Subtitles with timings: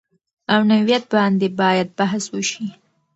[0.53, 2.65] او نوعیت باندې باید بحث وشي